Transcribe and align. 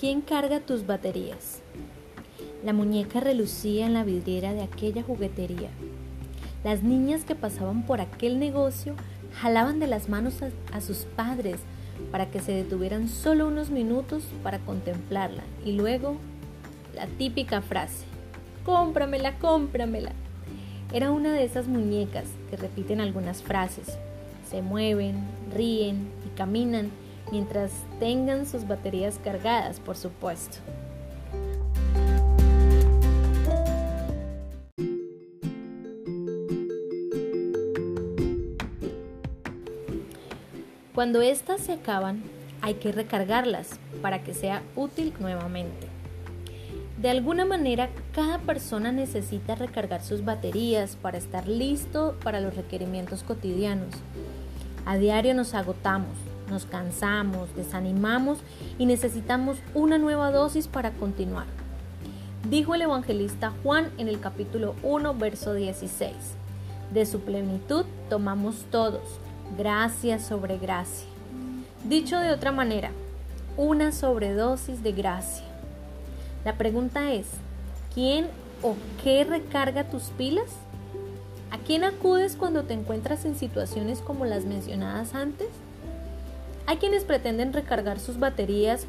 ¿Quién 0.00 0.22
carga 0.22 0.60
tus 0.60 0.86
baterías? 0.86 1.60
La 2.64 2.72
muñeca 2.72 3.20
relucía 3.20 3.84
en 3.84 3.92
la 3.92 4.02
vidriera 4.02 4.54
de 4.54 4.62
aquella 4.62 5.02
juguetería. 5.02 5.68
Las 6.64 6.82
niñas 6.82 7.24
que 7.24 7.34
pasaban 7.34 7.84
por 7.84 8.00
aquel 8.00 8.38
negocio 8.38 8.94
jalaban 9.34 9.78
de 9.78 9.88
las 9.88 10.08
manos 10.08 10.38
a, 10.72 10.80
sus 10.80 11.00
padres 11.00 11.56
para 12.10 12.30
que 12.30 12.40
se 12.40 12.52
detuvieran 12.52 13.10
solo 13.10 13.46
unos 13.46 13.68
minutos 13.68 14.24
para 14.42 14.58
contemplarla 14.60 15.42
y 15.66 15.72
luego 15.72 16.16
la 16.94 17.06
típica 17.06 17.60
frase, 17.60 18.06
cómpramela, 18.64 19.38
cómpramela. 19.38 20.12
Era 20.94 21.10
una 21.10 21.34
de 21.34 21.44
esas 21.44 21.68
muñecas 21.68 22.24
que 22.48 22.56
repiten 22.56 23.02
algunas 23.02 23.42
frases, 23.42 23.98
se 24.48 24.62
mueven, 24.62 25.26
ríen 25.54 26.08
y 26.26 26.34
caminan 26.38 26.88
mientras 27.30 27.70
tengan 27.98 28.46
sus 28.46 28.66
baterías 28.66 29.18
cargadas, 29.22 29.80
por 29.80 29.96
supuesto. 29.96 30.58
Cuando 40.94 41.22
éstas 41.22 41.62
se 41.62 41.72
acaban, 41.72 42.22
hay 42.60 42.74
que 42.74 42.92
recargarlas 42.92 43.78
para 44.02 44.22
que 44.22 44.34
sea 44.34 44.62
útil 44.76 45.14
nuevamente. 45.18 45.88
De 47.00 47.08
alguna 47.08 47.46
manera, 47.46 47.88
cada 48.12 48.38
persona 48.40 48.92
necesita 48.92 49.54
recargar 49.54 50.02
sus 50.02 50.22
baterías 50.26 50.96
para 50.96 51.16
estar 51.16 51.48
listo 51.48 52.18
para 52.22 52.40
los 52.40 52.54
requerimientos 52.54 53.22
cotidianos. 53.22 53.94
A 54.84 54.98
diario 54.98 55.32
nos 55.32 55.54
agotamos, 55.54 56.18
nos 56.50 56.66
cansamos, 56.66 57.54
desanimamos 57.54 58.38
y 58.78 58.86
necesitamos 58.86 59.58
una 59.74 59.98
nueva 59.98 60.30
dosis 60.30 60.68
para 60.68 60.90
continuar. 60.90 61.46
Dijo 62.48 62.74
el 62.74 62.82
evangelista 62.82 63.52
Juan 63.62 63.90
en 63.98 64.08
el 64.08 64.18
capítulo 64.18 64.74
1, 64.82 65.14
verso 65.14 65.54
16. 65.54 66.12
De 66.92 67.06
su 67.06 67.20
plenitud 67.20 67.84
tomamos 68.08 68.64
todos, 68.70 69.02
gracia 69.56 70.18
sobre 70.18 70.58
gracia. 70.58 71.06
Dicho 71.84 72.18
de 72.18 72.32
otra 72.32 72.50
manera, 72.50 72.90
una 73.56 73.92
sobredosis 73.92 74.82
de 74.82 74.92
gracia. 74.92 75.44
La 76.44 76.56
pregunta 76.56 77.12
es, 77.12 77.26
¿quién 77.94 78.26
o 78.62 78.74
qué 79.02 79.24
recarga 79.24 79.84
tus 79.84 80.04
pilas? 80.04 80.50
¿A 81.50 81.58
quién 81.58 81.84
acudes 81.84 82.36
cuando 82.36 82.62
te 82.62 82.74
encuentras 82.74 83.24
en 83.24 83.36
situaciones 83.36 84.00
como 84.00 84.24
las 84.24 84.44
mencionadas 84.44 85.14
antes? 85.14 85.48
Hay 86.70 86.76
quienes 86.76 87.02
pretenden 87.02 87.52
recargar 87.52 87.98
sus 87.98 88.20
baterías 88.20 88.86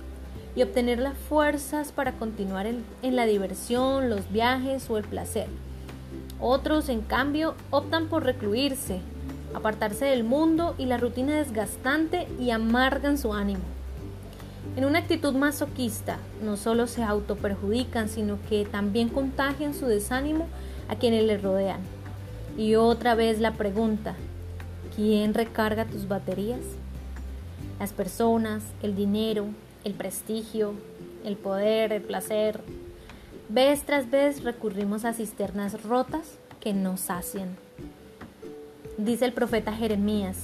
y 0.56 0.62
obtener 0.62 1.00
las 1.00 1.18
fuerzas 1.18 1.92
para 1.92 2.12
continuar 2.12 2.68
en, 2.68 2.86
la 3.02 3.26
diversión, 3.26 4.08
los 4.08 4.32
viajes 4.32 4.88
o 4.92 5.00
el 5.00 5.04
placer. 5.04 5.48
Otros, 6.40 6.90
en 6.90 7.02
cambio, 7.02 7.56
optan 7.72 8.06
por 8.06 8.24
recluirse, 8.24 9.00
apartarse 9.56 10.06
del 10.06 10.24
mundo 10.24 10.76
y 10.78 10.86
la 10.86 11.00
rutina 11.00 11.38
desgastante 11.38 12.28
y 12.40 12.52
amargan 12.52 13.18
su 13.18 13.34
ánimo. 13.34 13.64
En 14.76 14.86
una 14.86 15.00
actitud 15.00 15.34
masoquista, 15.34 16.20
no 16.44 16.58
solo 16.58 16.86
se 16.86 17.02
autoperjudican, 17.02 18.09
sino 18.09 18.38
que 18.48 18.64
también 18.64 19.09
contagian 19.09 19.74
su 19.74 19.88
desánimo 19.88 20.46
a 20.88 20.98
quienes 20.98 21.24
les 21.24 21.42
rodean. 21.42 21.82
Y 22.59 22.76
otra 22.76 23.16
vez 23.16 23.40
la 23.40 23.54
pregunta, 23.54 24.14
¿quién 24.96 25.34
recarga 25.34 25.86
tus 25.86 26.08
baterías? 26.08 26.59
Las 27.82 27.94
personas, 27.94 28.62
el 28.84 28.96
dinero, 28.96 29.48
el 29.84 29.96
prestigio, 29.96 30.76
el 31.26 31.36
poder, 31.36 31.92
el 31.92 32.04
placer. 32.04 32.62
Vez 33.50 33.81
tras 33.88 34.12
vez 34.12 34.44
recurrimos 34.44 35.03
a 35.03 35.14
cisternas 35.14 35.81
rotas 35.81 36.38
que 36.59 36.74
nos 36.74 37.00
sacian. 37.00 37.58
Dice 39.00 39.25
el 39.25 39.34
profeta 39.34 39.74
Jeremías, 39.74 40.38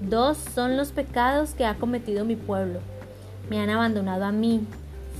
dos 0.00 0.38
son 0.38 0.76
los 0.76 0.90
pecados 0.90 1.50
que 1.50 1.64
ha 1.64 1.76
cometido 1.76 2.24
mi 2.24 2.34
pueblo. 2.34 2.80
Me 3.48 3.60
han 3.60 3.70
abandonado 3.70 4.24
a 4.24 4.32
mí, 4.32 4.66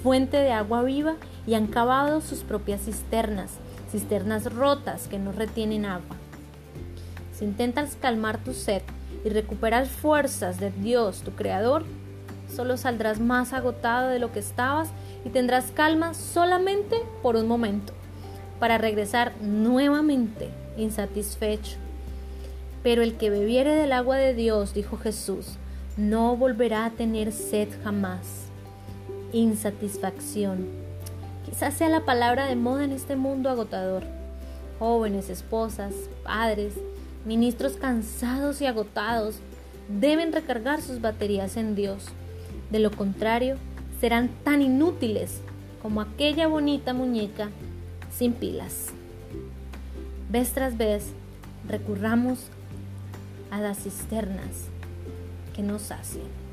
fuente 0.03 0.39
de 0.39 0.51
agua 0.51 0.83
viva, 0.83 1.15
y 1.47 1.55
han 1.55 1.69
cavado 1.69 2.23
sus 2.23 2.41
propias 2.41 2.81
cisternas, 2.87 3.53
cisternas 3.93 4.53
rotas 4.53 5.07
que 5.07 5.21
no 5.21 5.31
retienen 5.31 5.85
agua. 5.85 6.17
Si 7.33 7.45
intentas 7.45 7.97
calmar 8.01 8.39
tu 8.39 8.53
sed, 8.53 8.83
y 9.27 9.29
recuperas 9.29 9.89
fuerzas 9.89 10.61
de 10.61 10.71
Dios, 10.71 11.23
tu 11.23 11.33
Creador, 11.33 11.85
solo 12.55 12.77
saldrás 12.77 13.19
más 13.19 13.53
agotado 13.53 14.09
de 14.09 14.21
lo 14.21 14.31
que 14.31 14.39
estabas 14.39 14.91
y 15.25 15.31
tendrás 15.31 15.73
calma 15.73 16.15
solamente 16.15 16.95
por 17.25 17.35
un 17.35 17.49
momento, 17.49 17.93
para 18.61 18.79
regresar 18.79 19.33
nuevamente 19.41 20.51
insatisfecho. 20.77 21.77
Pero 22.85 23.03
el 23.03 23.17
que 23.17 23.31
bebiere 23.31 23.75
del 23.75 23.91
agua 23.91 24.17
de 24.17 24.33
Dios, 24.33 24.75
dijo 24.75 24.97
Jesús, 24.97 25.57
no 25.97 26.37
volverá 26.37 26.85
a 26.85 26.91
tener 26.91 27.33
sed 27.33 27.69
jamás. 27.83 28.45
Insatisfacción. 29.33 30.69
Quizás 31.45 31.75
sea 31.75 31.89
la 31.89 32.05
palabra 32.05 32.47
de 32.47 32.55
moda 32.55 32.85
en 32.85 32.93
este 32.93 33.17
mundo 33.17 33.51
agotador. 33.51 34.05
Jóvenes, 34.79 35.31
esposas, 35.31 35.95
padres, 36.23 36.75
Ministros 37.27 37.73
cansados 37.73 38.61
y 38.61 38.67
agotados 38.67 39.41
deben 39.89 40.33
recargar 40.33 40.81
sus 40.81 41.01
baterías 41.01 41.57
en 41.57 41.75
Dios. 41.75 42.05
De 42.71 42.79
lo 42.79 42.93
contrario, 42.93 43.57
serán 44.01 44.31
tan 44.45 44.63
inútiles 44.63 45.41
como 45.83 46.01
aquella 46.01 46.47
bonita 46.47 46.95
muñeca 46.95 47.51
sin 48.17 48.33
pilas. 48.33 48.91
Vez 50.31 50.53
tras 50.53 50.77
vez, 50.79 51.07
recurramos 51.69 52.47
a 53.51 53.61
las 53.61 53.79
cisternas 53.79 54.69
que 55.53 55.63
nos 55.63 55.91
hacen. 55.91 56.46